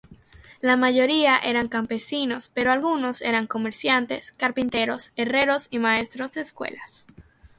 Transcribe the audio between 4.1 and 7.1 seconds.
carpinteros, herreros y maestros de escuelas.